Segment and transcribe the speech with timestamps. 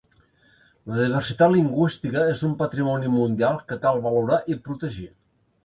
[0.91, 5.11] La diversitat lingüística es un patrimoni mundial que cal valorar i protegir.